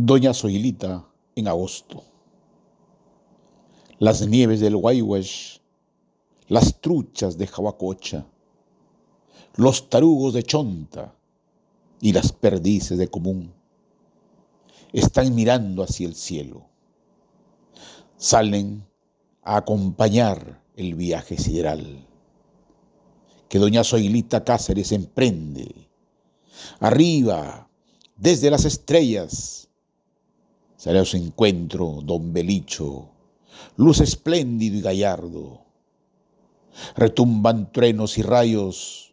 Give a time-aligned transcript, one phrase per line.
[0.00, 2.04] Doña Zoilita en agosto.
[3.98, 5.60] Las nieves del Guayhuesh,
[6.46, 8.24] las truchas de Jabacocha,
[9.56, 11.16] los tarugos de Chonta
[12.00, 13.52] y las perdices de Común
[14.92, 16.64] están mirando hacia el cielo.
[18.16, 18.86] Salen
[19.42, 22.06] a acompañar el viaje sideral
[23.48, 25.74] que doña Zoilita Cáceres emprende.
[26.78, 27.68] Arriba,
[28.16, 29.67] desde las estrellas,
[30.78, 33.08] Sale a su encuentro don Belicho,
[33.76, 35.62] luz espléndido y gallardo.
[36.94, 39.12] Retumban truenos y rayos.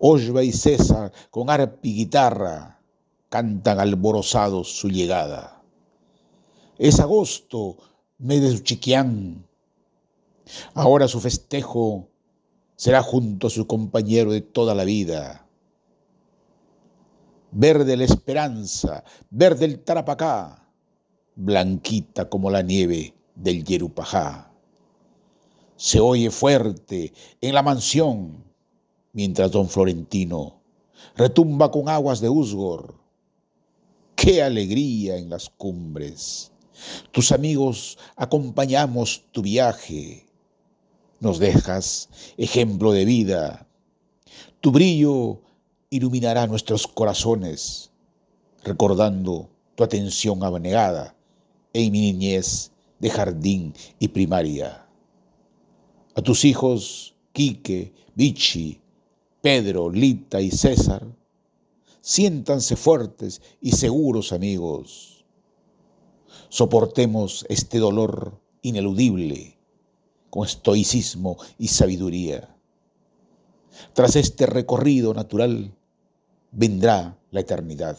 [0.00, 2.80] Osva y César, con arpa y guitarra,
[3.28, 5.62] cantan alborozados su llegada.
[6.76, 7.76] Es agosto,
[8.18, 9.46] de Chiquián.
[10.74, 12.08] Ahora su festejo
[12.74, 15.45] será junto a su compañero de toda la vida
[17.58, 20.68] verde la esperanza, verde el Tarapacá,
[21.36, 24.52] blanquita como la nieve del Yerupajá.
[25.76, 28.44] Se oye fuerte en la mansión,
[29.14, 30.60] mientras don Florentino
[31.16, 32.94] retumba con aguas de Usgor.
[34.14, 36.52] ¡Qué alegría en las cumbres!
[37.10, 40.26] Tus amigos acompañamos tu viaje.
[41.20, 43.66] Nos dejas ejemplo de vida.
[44.60, 45.40] Tu brillo
[45.96, 47.90] iluminará nuestros corazones,
[48.64, 51.14] recordando tu atención abnegada
[51.72, 54.86] en mi niñez de jardín y primaria.
[56.14, 58.80] A tus hijos, Quique, Vichy,
[59.42, 61.06] Pedro, Lita y César,
[62.00, 65.24] siéntanse fuertes y seguros amigos.
[66.48, 69.58] Soportemos este dolor ineludible
[70.30, 72.56] con estoicismo y sabiduría.
[73.92, 75.74] Tras este recorrido natural
[76.52, 77.98] vendrá la eternidad.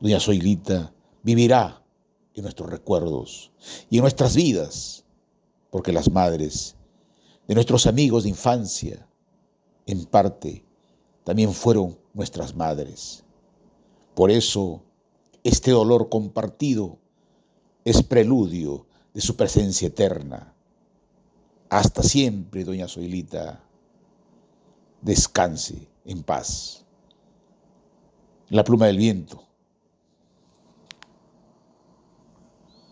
[0.00, 0.92] Doña Zoilita
[1.22, 1.82] vivirá
[2.34, 3.52] en nuestros recuerdos
[3.90, 5.04] y en nuestras vidas,
[5.70, 6.76] porque las madres
[7.46, 9.06] de nuestros amigos de infancia,
[9.86, 10.64] en parte,
[11.24, 13.24] también fueron nuestras madres.
[14.14, 14.82] Por eso,
[15.42, 16.98] este dolor compartido
[17.84, 20.54] es preludio de su presencia eterna.
[21.68, 23.62] Hasta siempre, doña Zoilita
[25.02, 26.83] descanse en paz.
[28.50, 29.42] La pluma del viento